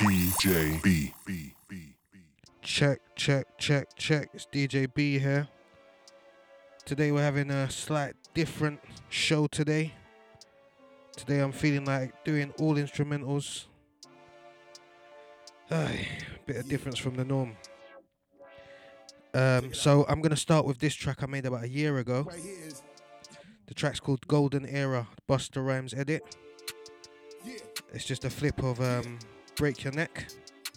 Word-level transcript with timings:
DJ 0.00 0.82
B. 0.82 1.12
B. 1.26 1.52
B. 1.68 1.94
B. 2.10 2.18
Check, 2.62 3.00
check, 3.16 3.46
check, 3.58 3.86
check. 3.96 4.30
It's 4.32 4.46
DJ 4.46 4.88
B 4.94 5.18
here. 5.18 5.46
Today 6.86 7.12
we're 7.12 7.20
having 7.20 7.50
a 7.50 7.68
slight 7.68 8.14
different 8.32 8.80
show 9.10 9.46
today. 9.46 9.92
Today 11.14 11.40
I'm 11.40 11.52
feeling 11.52 11.84
like 11.84 12.24
doing 12.24 12.50
all 12.58 12.76
instrumentals. 12.76 13.66
Aye, 15.70 16.08
bit 16.46 16.56
of 16.56 16.66
difference 16.66 16.98
from 16.98 17.16
the 17.16 17.24
norm. 17.26 17.58
Um, 19.34 19.74
so 19.74 20.06
I'm 20.08 20.22
gonna 20.22 20.34
start 20.34 20.64
with 20.64 20.78
this 20.78 20.94
track 20.94 21.22
I 21.22 21.26
made 21.26 21.44
about 21.44 21.64
a 21.64 21.68
year 21.68 21.98
ago. 21.98 22.26
The 23.66 23.74
track's 23.74 24.00
called 24.00 24.26
Golden 24.26 24.64
Era, 24.64 25.08
Busta 25.28 25.62
Rhymes 25.62 25.92
edit. 25.92 26.22
It's 27.92 28.06
just 28.06 28.24
a 28.24 28.30
flip 28.30 28.62
of 28.62 28.80
um, 28.80 29.18
Break 29.56 29.84
Your 29.84 29.92
Neck. 29.92 30.26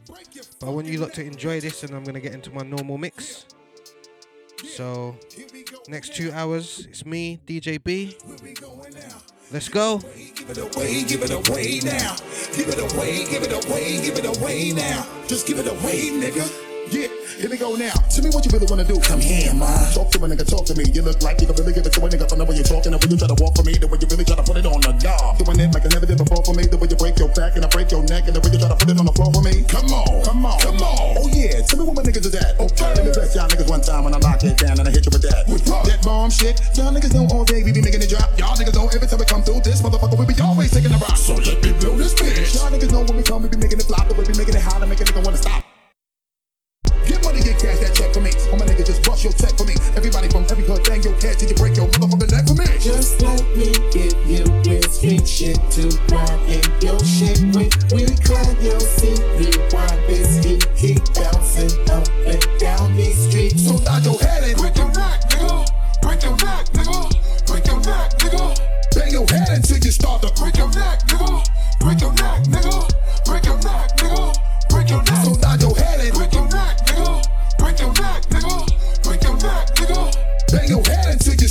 But 0.07 0.67
I 0.67 0.69
want 0.69 0.87
you 0.87 0.99
lot 0.99 1.13
to 1.13 1.23
enjoy 1.23 1.59
this, 1.59 1.83
and 1.83 1.95
I'm 1.95 2.03
gonna 2.03 2.19
get 2.19 2.33
into 2.33 2.51
my 2.51 2.63
normal 2.63 2.97
mix. 2.97 3.45
So, 4.65 5.15
next 5.87 6.15
two 6.15 6.31
hours, 6.31 6.87
it's 6.89 7.05
me, 7.05 7.39
DJ 7.45 7.83
B. 7.83 8.17
Let's 9.51 9.69
go. 9.69 9.99
Give 9.99 10.49
it 10.49 10.57
away, 10.57 11.03
give 11.03 11.21
it 11.21 11.31
away 11.31 11.79
now. 11.83 12.15
Give 12.55 12.69
it 12.69 12.93
away, 12.93 13.25
give 13.29 13.43
it 13.43 13.65
away, 13.65 14.01
give 14.01 14.17
it 14.17 14.37
away 14.37 14.71
now. 14.71 15.05
Just 15.27 15.45
give 15.47 15.59
it 15.59 15.67
away, 15.67 16.09
nigga. 16.09 16.72
Here 17.33 17.49
we 17.49 17.57
go 17.57 17.73
now. 17.75 17.93
Tell 18.13 18.21
me 18.21 18.29
what 18.29 18.45
you 18.45 18.51
really 18.53 18.69
wanna 18.69 18.85
do. 18.85 18.99
Come 19.01 19.19
here, 19.19 19.53
man. 19.57 19.73
Talk 19.91 20.13
to 20.13 20.21
a 20.21 20.27
nigga, 20.29 20.45
talk 20.45 20.69
to 20.69 20.75
me. 20.77 20.85
You 20.93 21.01
look 21.01 21.19
like 21.25 21.41
you 21.41 21.47
can 21.49 21.57
really 21.57 21.73
give 21.73 21.85
it 21.85 21.93
to 21.93 21.99
a 21.99 22.07
nigga 22.07 22.29
from 22.29 22.37
the 22.39 22.45
way 22.45 22.55
you're 22.55 22.63
talking, 22.63 22.93
the 22.93 22.99
way 23.01 23.09
you 23.09 23.17
try 23.17 23.25
to 23.25 23.35
walk 23.41 23.57
for 23.57 23.65
me, 23.65 23.73
the 23.73 23.89
way 23.89 23.97
you 23.97 24.05
really 24.05 24.23
try 24.23 24.37
to 24.37 24.45
put 24.45 24.55
it 24.55 24.65
on 24.69 24.77
the 24.79 24.93
dog. 25.01 25.41
Doing 25.41 25.59
it 25.59 25.73
like 25.73 25.81
I 25.81 25.89
never 25.89 26.05
did 26.05 26.21
before 26.21 26.45
for 26.45 26.53
me, 26.53 26.69
the 26.69 26.77
way 26.77 26.85
you 26.85 26.95
break 26.95 27.17
your 27.17 27.33
back 27.33 27.57
and 27.57 27.65
I 27.65 27.69
break 27.73 27.89
your 27.89 28.05
neck, 28.05 28.29
and 28.29 28.37
the 28.37 28.41
way 28.45 28.53
you 28.53 28.61
try 28.61 28.69
to 28.69 28.77
put 28.77 28.85
it 28.85 28.97
on 29.01 29.09
the 29.09 29.15
floor 29.17 29.33
for 29.33 29.41
me. 29.41 29.65
Come 29.65 29.89
on, 29.89 30.13
come 30.21 30.45
on, 30.45 30.57
come 30.61 30.77
on. 30.77 31.17
Oh 31.17 31.27
yeah, 31.33 31.65
tell 31.65 31.81
me 31.81 31.89
what 31.89 31.97
my 31.97 32.05
niggas 32.05 32.29
is 32.29 32.37
at. 32.37 32.53
Okay, 32.61 32.91
let 32.93 33.01
me 33.01 33.11
bless 33.11 33.33
y'all 33.33 33.49
niggas 33.49 33.69
one 33.69 33.81
time 33.81 34.05
when 34.05 34.13
I 34.13 34.21
lock 34.21 34.39
it 34.45 34.53
down 34.53 34.77
and 34.77 34.85
I 34.85 34.91
hit 34.93 35.03
you 35.03 35.11
with 35.11 35.25
that. 35.25 35.49
With 35.49 35.65
what? 35.65 35.89
That 35.89 36.05
bomb 36.05 36.29
shit. 36.29 36.61
Y'all 36.77 36.93
niggas 36.93 37.17
know 37.17 37.25
all 37.33 37.43
day 37.43 37.65
we 37.65 37.73
be 37.73 37.81
making 37.81 38.05
it 38.05 38.13
drop. 38.13 38.29
Y'all 38.37 38.53
niggas 38.53 38.77
know 38.77 38.85
every 38.93 39.09
time 39.09 39.17
we 39.17 39.25
come 39.25 39.41
through 39.41 39.65
this 39.65 39.81
motherfucker 39.81 40.15
we 40.15 40.29
be 40.29 40.37
always 40.37 40.69
taking 40.69 40.93
the 40.93 41.01
rock. 41.01 41.17
So 41.17 41.35
let 41.41 41.57
me 41.59 41.73
blow 41.81 41.97
this 41.97 42.13
bitch. 42.13 42.55
Y'all 42.55 42.69
niggas 42.69 42.93
know 42.93 43.01
when 43.03 43.17
we 43.17 43.23
come 43.25 43.41
we 43.41 43.49
be 43.49 43.57
making 43.57 43.81
it 43.81 43.89
flop, 43.89 44.05
the 44.05 44.13
way 44.13 44.23
we 44.23 44.31
be 44.31 44.45
making 44.45 44.55
it 44.55 44.63
hot 44.63 44.79
and 44.79 44.87
make 44.87 45.01
a 45.01 45.05
nigga 45.09 45.25
wanna 45.25 45.41
stop. 45.41 45.65
Get 48.13 48.21
money, 48.21 48.29
get 48.29 48.45
cash, 48.45 48.53
that 48.53 48.53
check 48.53 48.53
for 48.53 48.53
me. 48.53 48.53
All 48.53 48.57
my 48.61 48.65
niggas 48.69 48.85
just 48.85 49.01
bust 49.03 49.23
your 49.23 49.33
check 49.33 49.57
for 49.57 49.65
me. 49.65 49.73
Everybody 49.97 50.29
from 50.29 50.45
every 50.45 50.65
hood, 50.69 50.85
bang 50.85 51.01
your 51.01 51.17
head 51.17 51.39
till 51.39 51.49
you 51.49 51.55
break 51.57 51.75
your 51.75 51.87
motherfucking 51.97 52.29
neck 52.29 52.45
for 52.45 52.53
me. 52.53 52.69
Just 52.77 53.21
let 53.25 53.41
me 53.57 53.73
give 53.89 54.13
you 54.29 54.45
real 54.69 54.85
street 54.85 55.25
shit 55.25 55.57
to 55.73 55.89
ride 56.13 56.41
in 56.45 56.61
your 56.77 56.99
shit 57.01 57.41
with. 57.57 57.73
We 57.89 58.05
climb 58.21 58.57
your 58.61 58.79
seat, 58.79 59.17
rewind 59.41 59.97
this 60.05 60.45
heat, 60.45 60.61
keep 60.77 61.01
bouncing 61.17 61.73
up 61.89 62.05
and 62.29 62.41
down 62.59 62.93
these 62.95 63.17
streets. 63.17 63.65
So 63.65 63.81
nod 63.81 64.05
your 64.05 64.19
head 64.21 64.45
and 64.45 64.57
break 64.61 64.77
your 64.77 64.93
neck, 64.93 65.17
nigga. 65.33 65.65
Break 66.05 66.21
your 66.21 66.37
neck, 66.37 66.69
nigga. 66.77 67.49
Break 67.49 67.65
your 67.65 67.81
neck, 67.81 68.09
nigga. 68.21 68.45
Bang 68.93 69.09
your 69.09 69.25
head 69.25 69.49
until 69.57 69.81
you 69.81 69.89
start 69.89 70.21
to 70.21 70.29
break 70.37 70.57
your 70.57 70.69
neck, 70.69 71.01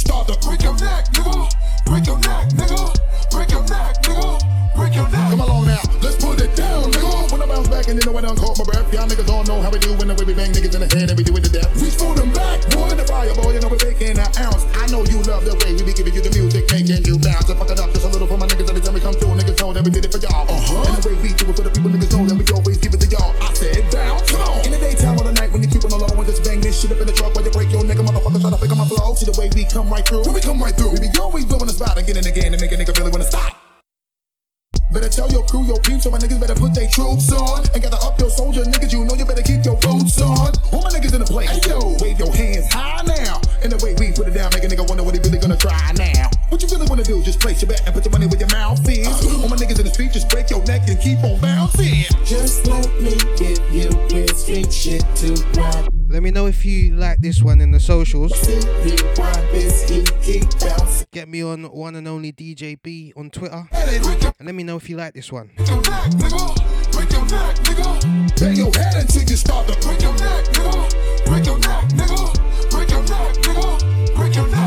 start 0.03 0.27
to 0.29 0.37
break 0.47 0.63
your 0.63 0.75
neck, 0.83 1.07
nigga. 1.15 1.47
Break 1.87 2.07
your 2.07 2.19
neck, 2.19 2.51
nigga. 2.59 2.83
Break 3.31 3.51
your 3.51 3.65
neck, 3.71 4.03
nigga. 4.03 4.29
Break 4.75 4.95
your 4.95 5.09
neck. 5.09 5.31
Come 5.31 5.41
along 5.41 5.67
now, 5.67 5.83
let's 6.03 6.19
put 6.19 6.41
it 6.43 6.55
down, 6.57 6.91
nigga. 6.91 7.31
When 7.31 7.43
I 7.43 7.47
bounce 7.47 7.69
back 7.69 7.89
and 7.89 7.97
you 7.99 8.05
know 8.05 8.19
I 8.19 8.23
done 8.23 8.37
caught 8.37 8.59
my 8.59 8.65
breath, 8.65 8.93
y'all 8.93 9.07
niggas 9.07 9.31
all 9.31 9.45
know 9.45 9.63
how 9.63 9.71
we 9.71 9.79
do 9.79 9.95
when 9.95 10.09
the 10.09 10.15
way 10.15 10.27
we 10.27 10.35
bang 10.35 10.53
niggas 10.53 10.75
in 10.75 10.83
the 10.83 10.91
head 10.91 11.09
and 11.11 11.17
we 11.17 11.25
do 11.25 11.37
it 11.37 11.45
to 11.45 11.51
death. 11.51 11.71
Reach 11.81 11.95
for 11.95 12.15
them 12.15 12.33
back, 12.33 12.61
boy, 12.71 12.93
See 29.23 29.31
the 29.31 29.39
way 29.39 29.49
we 29.55 29.63
come 29.71 29.87
right 29.89 30.03
through. 30.03 30.27
When 30.27 30.35
we 30.35 30.41
come 30.41 30.59
right 30.59 30.75
through, 30.75 30.99
we 30.99 30.99
be 30.99 31.07
always 31.23 31.45
blowing 31.45 31.71
the 31.71 31.73
spot 31.73 31.95
again 31.97 32.17
and 32.17 32.27
again 32.27 32.51
to 32.51 32.59
make 32.59 32.73
a 32.73 32.75
nigga 32.75 32.91
really 32.99 33.13
wanna 33.13 33.23
stop. 33.23 33.55
Better 34.91 35.09
tell 35.09 35.31
your 35.31 35.47
crew, 35.47 35.63
your 35.63 35.79
peeps, 35.79 36.03
so 36.03 36.11
my 36.11 36.19
niggas 36.19 36.41
better 36.41 36.59
put 36.59 36.75
their 36.75 36.91
troops 36.91 37.31
on. 37.31 37.63
And 37.71 37.81
gotta 37.81 38.03
up 38.03 38.19
your 38.19 38.31
soldier, 38.31 38.65
niggas, 38.67 38.91
you 38.91 39.05
know 39.05 39.15
you 39.15 39.25
better 39.25 39.47
keep 39.47 39.65
your 39.65 39.79
boots 39.79 40.21
on. 40.21 40.51
All 40.75 40.83
my 40.83 40.91
niggas 40.91 41.15
in 41.15 41.23
the 41.23 41.31
place, 41.31 41.55
hey 41.55 41.71
yo, 41.71 41.95
wave 42.03 42.19
your 42.19 42.35
hands 42.35 42.67
high 42.75 43.07
now. 43.07 43.39
And 43.63 43.71
the 43.71 43.79
way 43.79 43.95
we 43.95 44.11
put 44.11 44.27
it 44.27 44.35
down, 44.35 44.51
make 44.59 44.65
a 44.65 44.67
nigga 44.67 44.83
wonder 44.89 45.05
what 45.05 45.15
he 45.15 45.21
really 45.21 45.39
gonna 45.39 45.57
try 45.57 45.93
now. 45.95 46.32
What 46.53 46.61
you 46.61 46.69
really 46.69 46.87
wanna 46.87 47.03
do? 47.03 47.23
Just 47.23 47.41
place 47.41 47.63
your 47.63 47.71
bet 47.71 47.81
and 47.87 47.95
put 47.95 48.05
your 48.05 48.13
money 48.13 48.27
where 48.27 48.39
your 48.39 48.51
mouth 48.51 48.87
is. 48.87 49.09
All 49.09 49.49
my 49.49 49.57
niggas 49.57 49.79
in 49.79 49.87
the 49.87 49.91
street, 49.91 50.13
just 50.13 50.29
break 50.29 50.51
your 50.51 50.63
neck 50.65 50.83
and 50.87 51.01
keep 51.01 51.17
on 51.25 51.41
bouncing. 51.41 52.05
Just 52.27 52.67
let 52.67 52.93
me 53.01 53.17
give 53.39 53.59
you 53.73 53.89
real 54.13 54.29
street 54.29 54.71
shit 54.71 55.01
to 55.17 55.33
ride. 55.59 55.89
Let 56.11 56.23
me 56.23 56.31
know 56.31 56.49
if 56.49 56.63
you 56.67 56.95
like 56.95 57.21
this 57.21 57.41
one 57.41 57.63
in 57.63 57.71
the 57.71 57.81
socials. 57.81 58.35
Rewind 58.85 59.49
this 59.51 59.89
heat, 59.89 60.13
keep 60.21 60.45
bouncing. 60.61 61.07
Get 61.11 61.27
me 61.27 61.43
on 61.43 61.65
one 61.73 61.95
and 61.95 62.07
only 62.07 62.33
DJ 62.33 62.77
B 62.83 63.15
on 63.17 63.31
Twitter. 63.31 63.67
And 63.73 64.45
let 64.45 64.55
me 64.55 64.63
know 64.63 64.77
if 64.77 64.91
you 64.91 64.99
like 64.99 65.15
this 65.15 65.33
one. 65.33 65.53
Break 65.57 65.69
your 65.69 65.81
neck, 65.81 67.57
nigga. 67.65 68.39
Bang 68.39 68.57
your 68.57 68.71
head 68.75 68.97
until 68.97 69.23
you 69.23 69.37
start 69.37 69.69
to 69.69 69.89
break 69.89 70.03
your 70.03 70.13
neck, 70.19 70.45
nigga. 70.53 71.25
Break 71.25 71.47
your 71.47 71.59
neck, 71.61 71.85
nigga. 71.93 72.22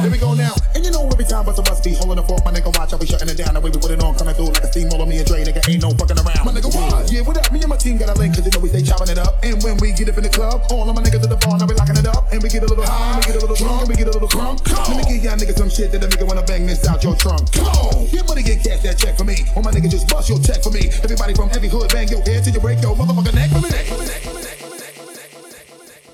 Break 0.10 0.22
your. 0.22 0.30
Here 0.30 0.38
we 0.38 0.38
go 0.38 0.44
now. 0.44 0.54
And 0.76 0.84
you 0.84 0.92
know 0.92 1.08
every 1.08 1.26
time 1.26 1.46
but 1.46 1.58
must 1.58 1.84
be 1.84 1.96
holding 1.96 2.18
the 2.20 2.26
fork, 2.28 2.44
my 2.46 2.52
nigga. 2.52 2.70
Watch, 2.78 2.94
I'll 2.94 3.00
be 3.00 3.08
shutting 3.08 3.30
it 3.30 3.38
down. 3.38 3.56
The 3.56 3.62
way 3.62 3.72
we 3.72 3.80
put 3.80 3.92
it 3.92 4.04
on, 4.04 4.14
coming 4.16 4.36
through 4.36 4.52
like 4.52 4.64
a 4.64 4.70
steamroller. 4.70 5.06
Me 5.06 5.18
and 5.18 5.28
Dre, 5.28 5.44
nigga, 5.44 5.64
ain't 5.66 5.82
no 5.82 5.92
fucking 5.96 6.20
around. 6.20 6.44
My 6.46 6.52
nigga, 6.52 6.70
what? 6.70 7.10
Yeah, 7.12 7.22
what 7.24 7.38
up? 7.38 7.52
Me 7.52 7.64
and 7.64 7.70
my 7.70 7.78
team 7.78 7.98
got 7.98 8.12
a 8.12 8.16
link, 8.20 8.36
cause 8.36 8.46
you 8.46 8.52
know 8.52 8.60
we 8.60 8.70
stay 8.70 8.84
chopping 8.84 9.10
it 9.10 9.18
up. 9.18 9.40
And 9.42 9.62
when 9.64 9.78
we 9.80 9.94
get 9.94 10.10
up 10.10 10.18
in 10.20 10.24
the 10.28 10.34
club, 10.34 10.68
all 10.70 10.90
of 10.90 10.96
my 10.96 11.02
niggas 11.02 11.24
at 11.24 11.32
the 11.32 11.40
bar, 11.40 11.58
now 11.58 11.66
we 11.66 11.74
locking 11.76 11.98
it 11.98 12.08
up. 12.08 12.28
And 12.32 12.44
we 12.44 12.50
get 12.50 12.64
a 12.64 12.68
little 12.68 12.86
high, 12.86 13.16
and 13.16 13.24
we 13.24 13.32
get 13.32 13.40
a 13.40 13.42
little 13.42 13.56
drunk, 13.56 13.80
and 13.82 13.90
we 13.90 13.96
get 13.96 14.08
a 14.08 14.14
little 14.14 14.28
crunk. 14.28 14.60
Let 14.68 14.98
me 15.00 15.04
give 15.08 15.24
y'all 15.24 15.38
niggas 15.40 15.58
some 15.58 15.72
shit 15.72 15.92
that'll 15.92 16.10
make 16.12 16.22
it 16.22 16.28
wanna 16.28 16.44
bang 16.44 16.66
this 16.68 16.86
out 16.88 17.04
your 17.04 17.16
trunk. 17.16 17.52
Come 17.56 17.66
on, 17.66 18.08
get 18.12 18.28
money, 18.28 18.44
get 18.44 18.62
cash 18.62 18.84
that 18.84 19.00
check 19.00 19.18
for 19.18 19.24
me. 19.24 19.48
Or 19.56 19.64
my 19.64 19.72
nigga 19.72 19.90
just 19.90 20.12
bust 20.12 20.30
your 20.30 20.40
check 20.44 20.62
for 20.62 20.72
me. 20.72 20.92
Everybody 21.02 21.34
from 21.34 21.50
every 21.56 21.70
hood, 21.70 21.90
bang 21.90 22.10
your 22.10 22.22
head 22.22 22.44
till 22.44 22.54
you 22.54 22.60
break 22.60 22.82
your 22.82 22.96
motherfucking 22.96 23.34
neck 23.34 23.50
for 23.50 23.64
me. 23.64 23.72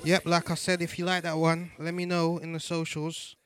Yep, 0.04 0.26
like 0.26 0.50
I 0.50 0.54
said, 0.54 0.82
if 0.82 0.98
you 0.98 1.04
like 1.04 1.22
that 1.24 1.36
one, 1.36 1.72
let 1.78 1.94
me 1.94 2.06
know 2.06 2.38
in 2.38 2.52
the 2.52 2.60
socials. 2.60 3.36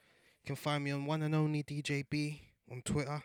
You 0.46 0.54
can 0.54 0.62
find 0.62 0.84
me 0.84 0.92
on 0.92 1.06
one 1.06 1.22
and 1.22 1.34
only 1.34 1.64
DJ 1.64 2.04
B 2.08 2.40
on 2.70 2.80
Twitter. 2.82 3.24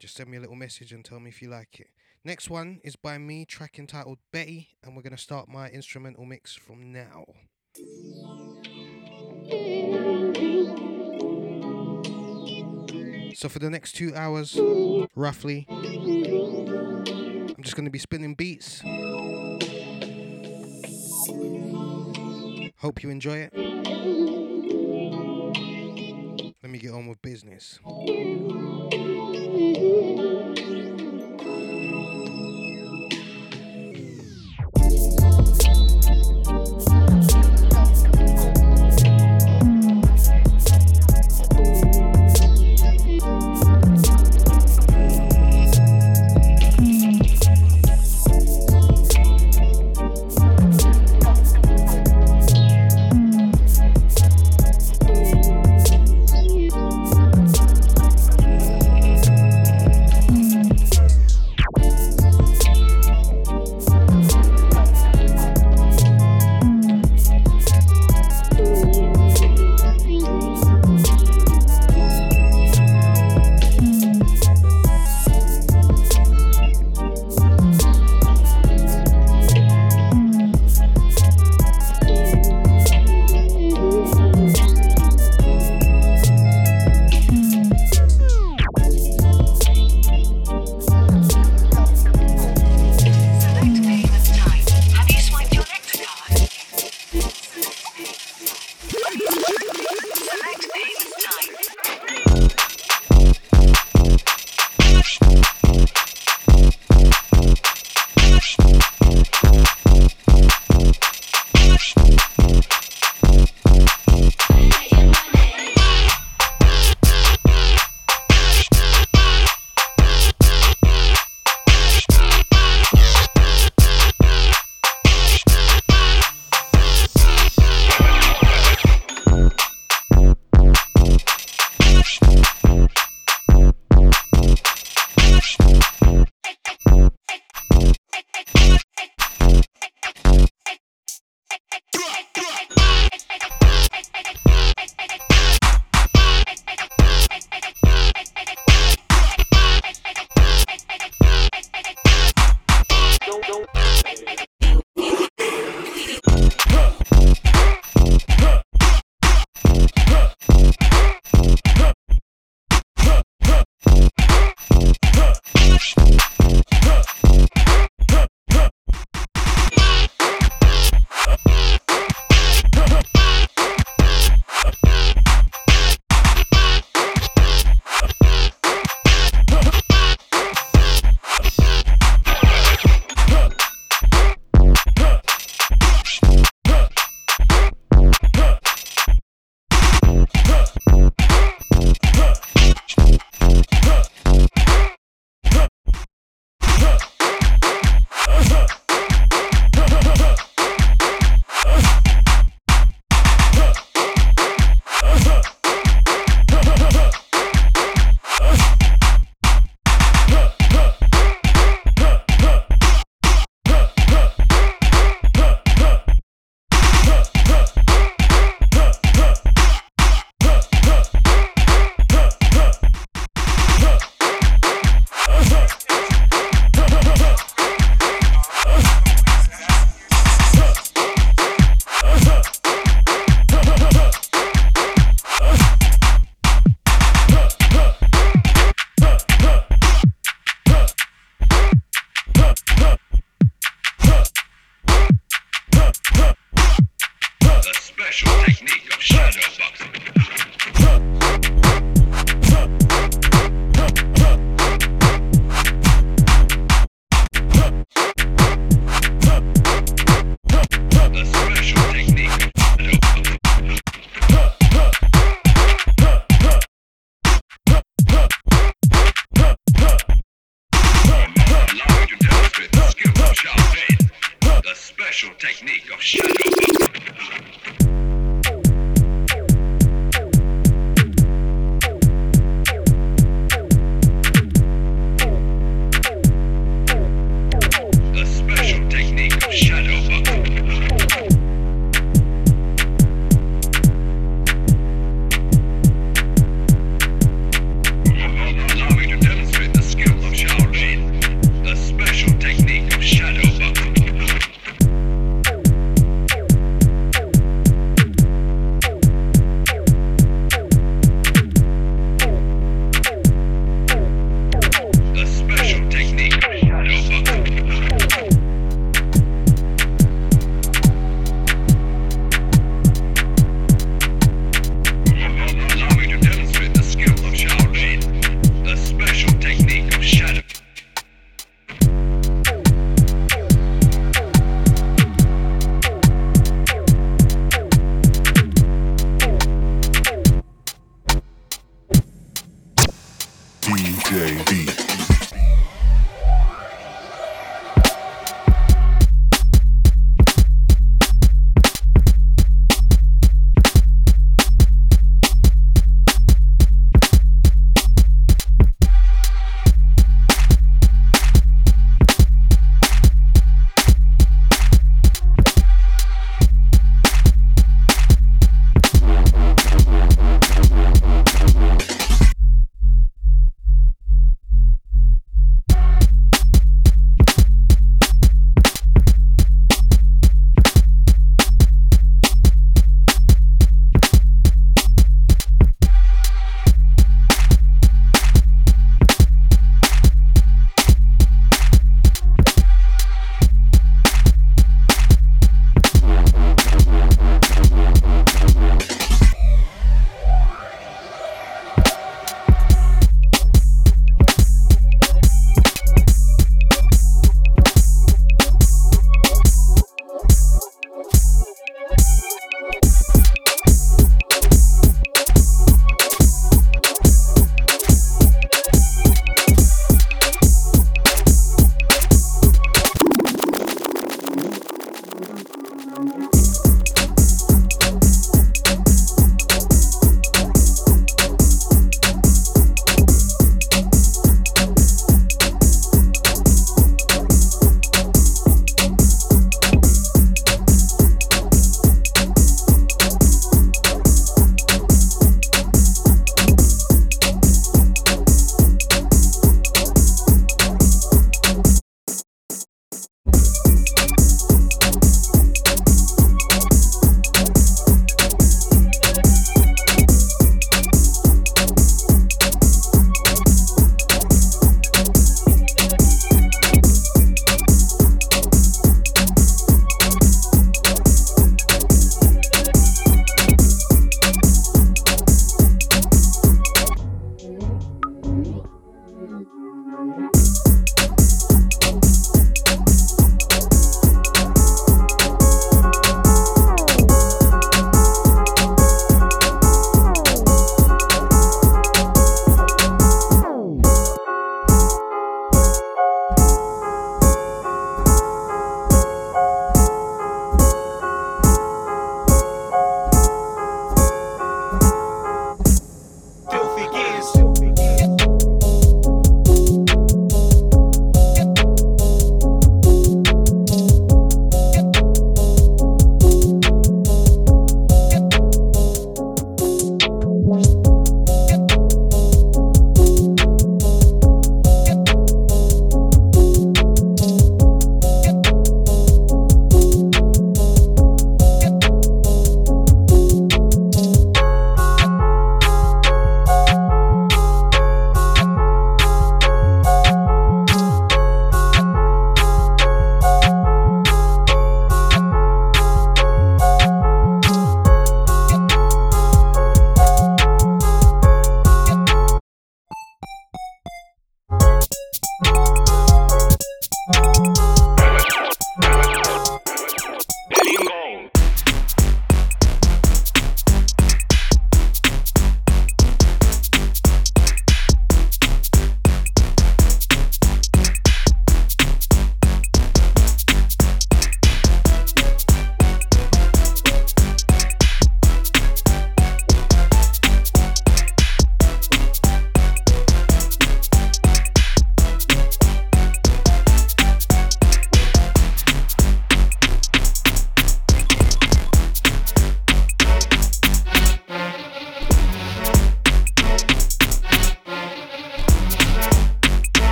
Just 0.00 0.16
send 0.16 0.30
me 0.30 0.38
a 0.38 0.40
little 0.40 0.56
message 0.56 0.92
and 0.92 1.04
tell 1.04 1.20
me 1.20 1.28
if 1.28 1.42
you 1.42 1.50
like 1.50 1.78
it. 1.78 1.88
Next 2.24 2.48
one 2.48 2.80
is 2.82 2.96
by 2.96 3.18
me, 3.18 3.44
track 3.44 3.78
entitled 3.78 4.16
Betty, 4.32 4.70
and 4.82 4.96
we're 4.96 5.02
gonna 5.02 5.18
start 5.18 5.50
my 5.50 5.68
instrumental 5.68 6.24
mix 6.24 6.54
from 6.54 6.90
now. 6.90 7.26
So 13.34 13.50
for 13.50 13.58
the 13.58 13.68
next 13.70 13.92
two 13.92 14.14
hours, 14.14 14.58
roughly, 15.14 15.66
I'm 15.68 17.62
just 17.62 17.76
gonna 17.76 17.90
be 17.90 17.98
spinning 17.98 18.32
beats. 18.32 18.80
Hope 22.78 23.02
you 23.02 23.10
enjoy 23.10 23.50
it. 23.52 24.37
Let 26.68 26.72
me 26.74 26.78
get 26.80 26.92
on 26.92 27.06
with 27.06 27.22
business. 27.22 27.78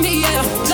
Me, 0.00 0.20
yeah. 0.20 0.69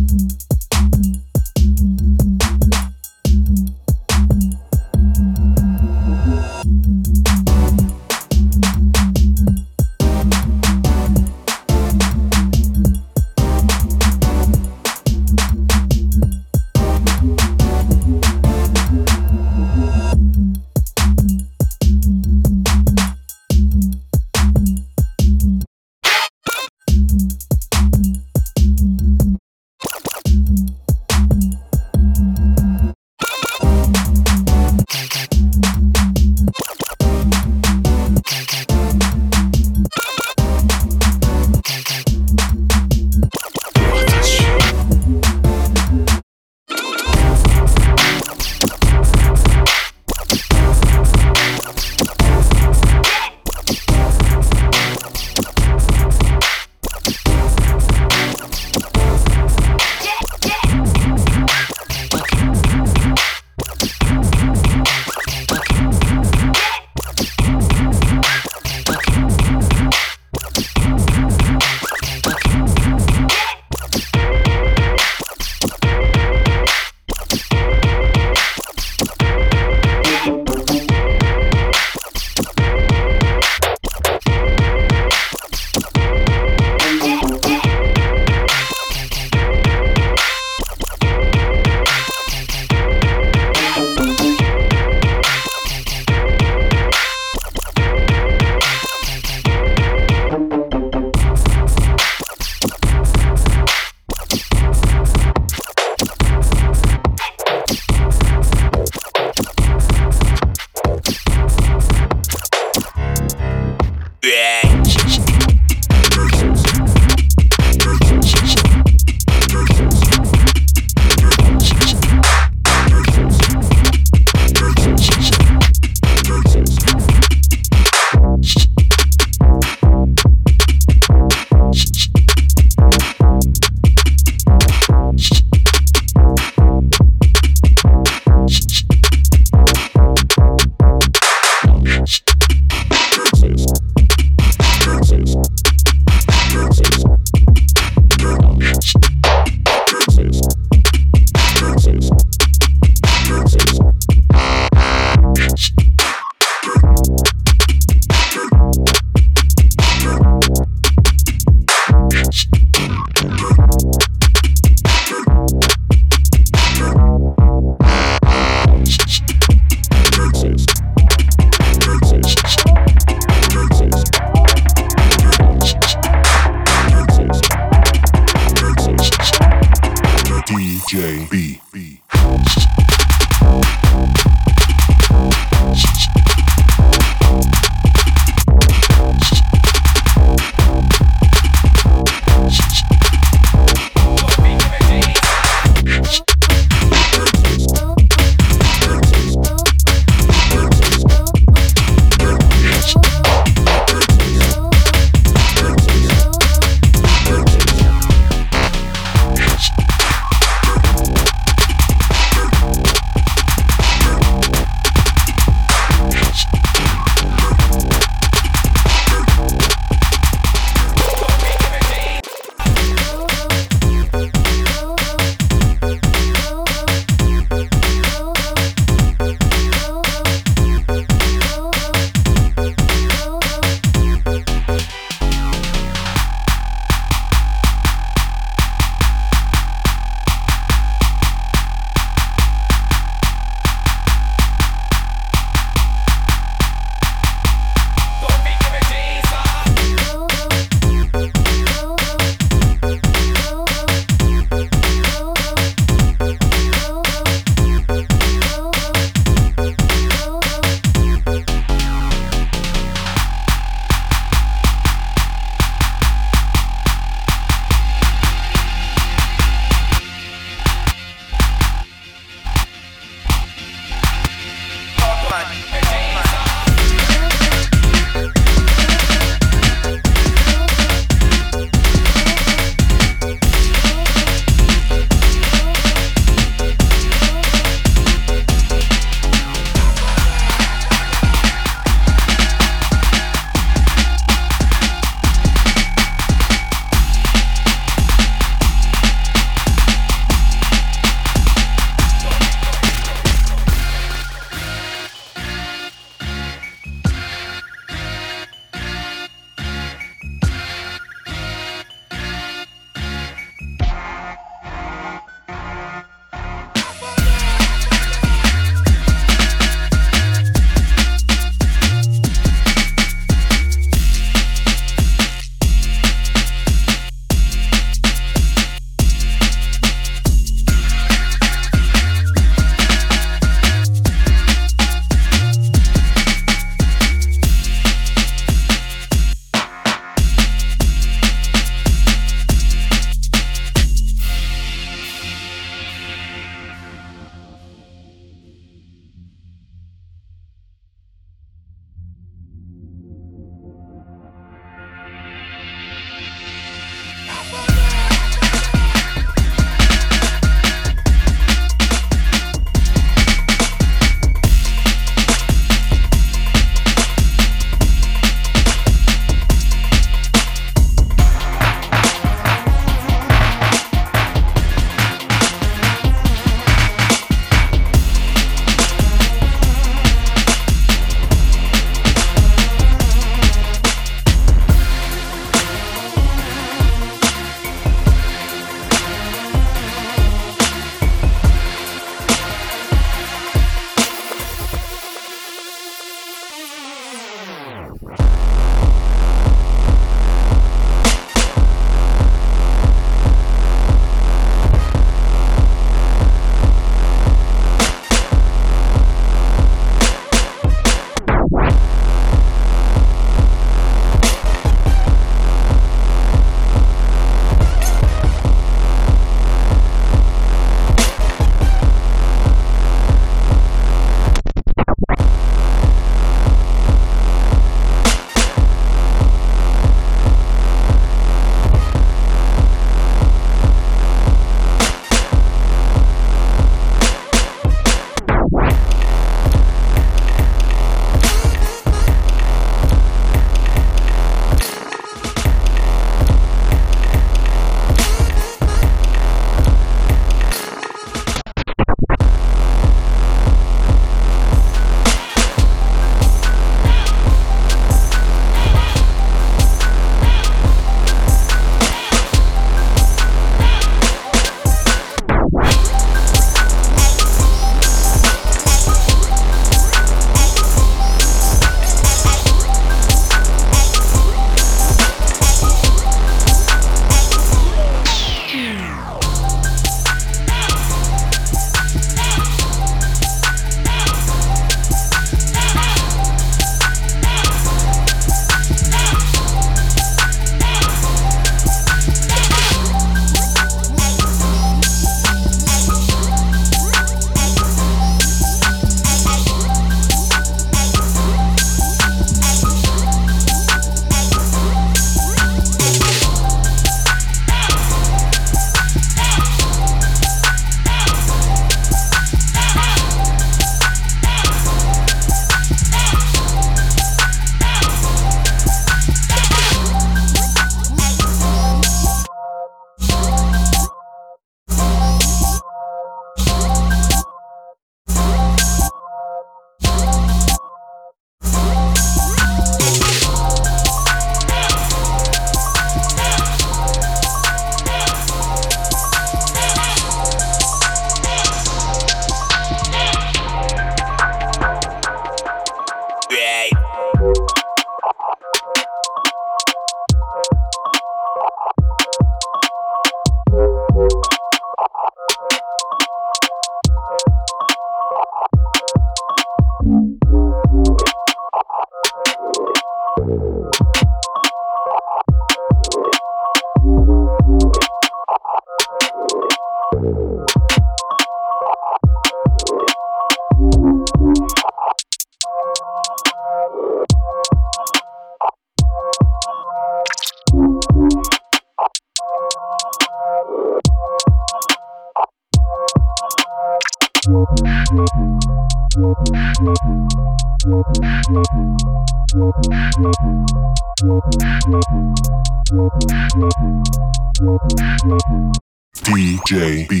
DJ 599.51 599.85
B. 599.85 600.00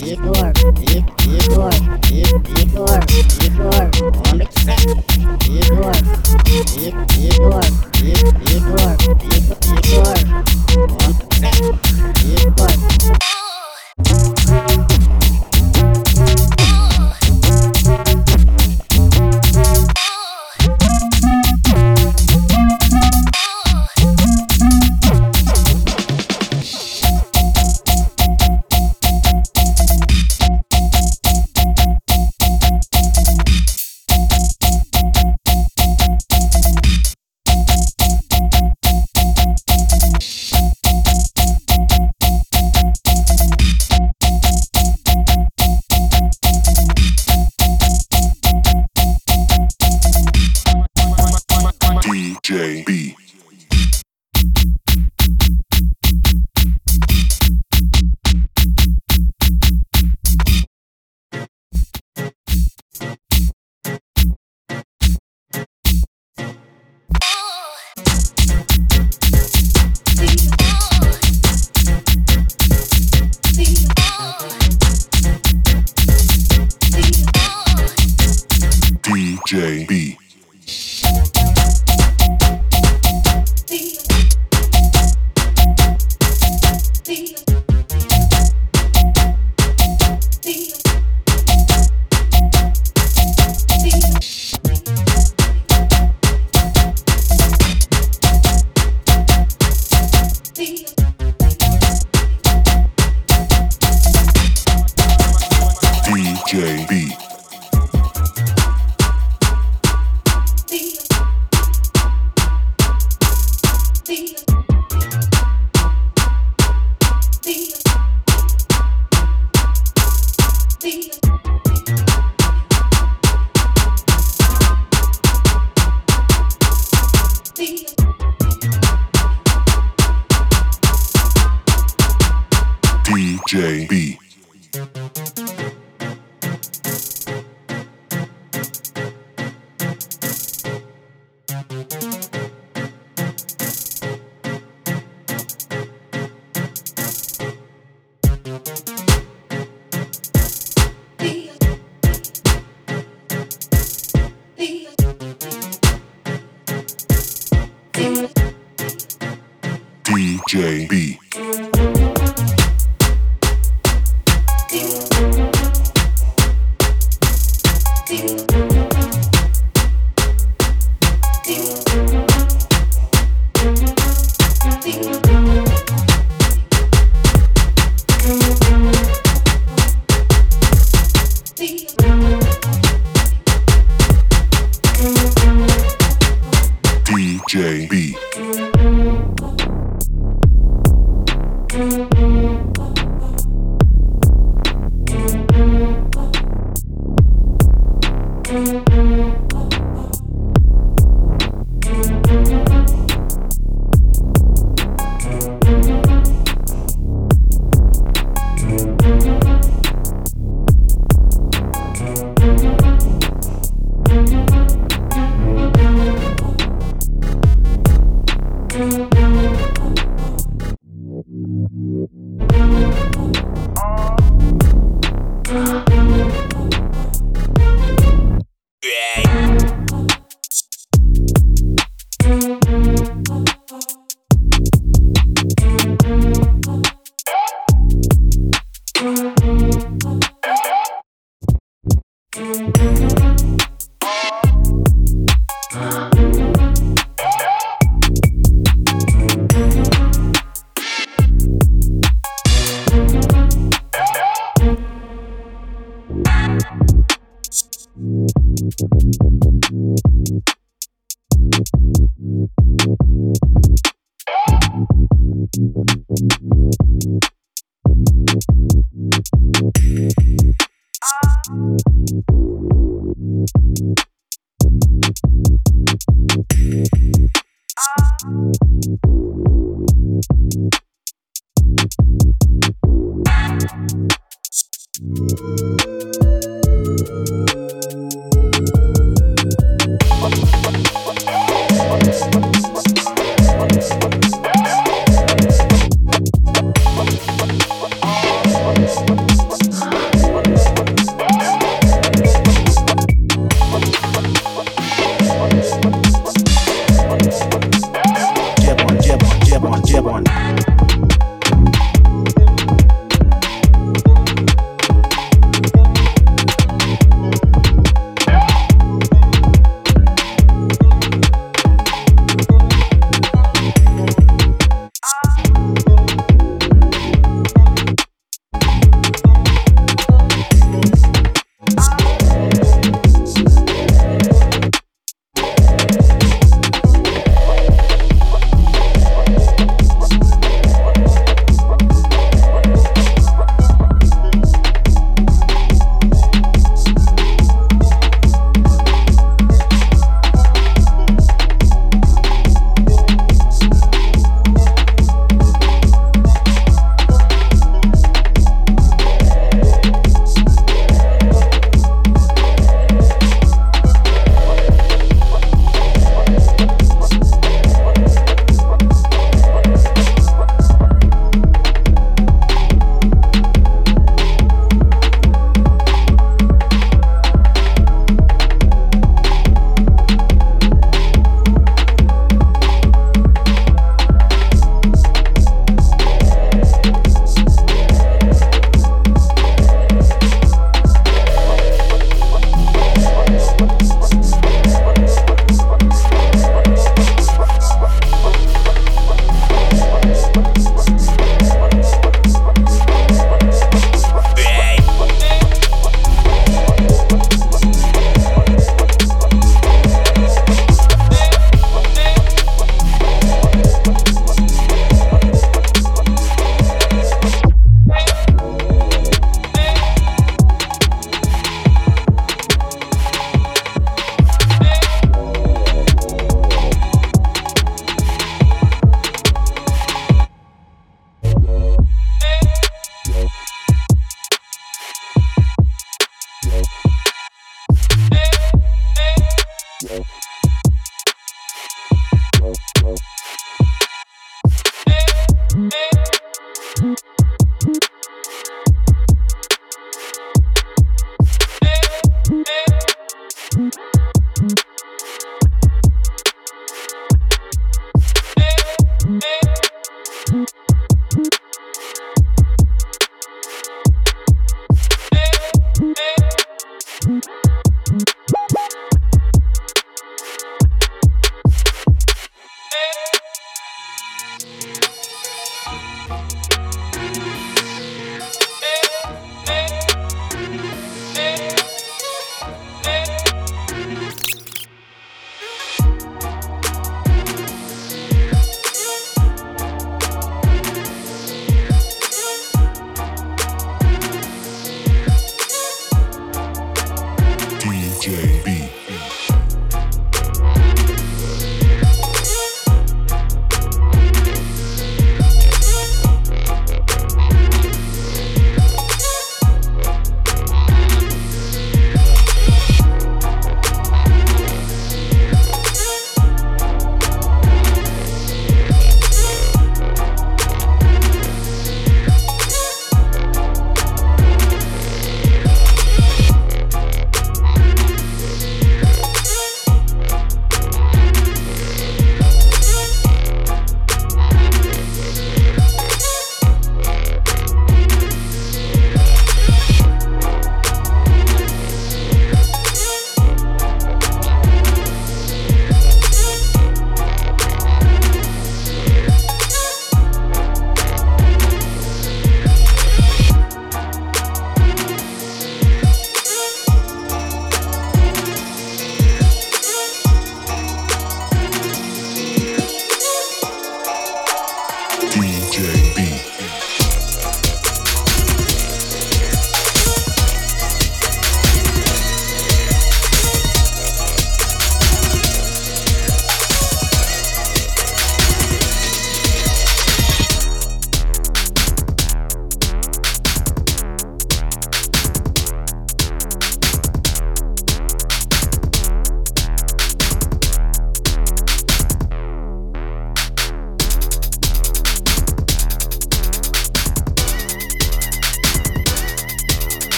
Igor, 0.00 0.52
Igor, 0.80 1.70
Igor, 2.08 3.00
Igor, 3.42 3.82
on 4.28 4.38
the 4.38 4.46
set. 4.52 4.84
Igor, 5.48 5.92
Igor, 7.18 7.62
Igor, 7.98 8.38
Igor, 8.48 8.94
Igor, 9.74 10.18
on 11.02 11.12
the 11.14 11.26
set. 11.34 11.58
Igor. 12.24 13.37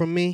From 0.00 0.14
me. 0.14 0.29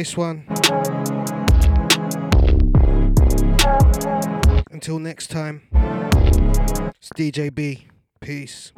This 0.00 0.16
one. 0.16 0.46
Until 4.70 4.98
next 4.98 5.26
time, 5.26 5.60
it's 6.96 7.10
DJ 7.14 7.54
B. 7.54 7.86
Peace. 8.18 8.72